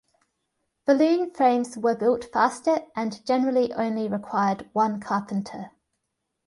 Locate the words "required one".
4.07-4.99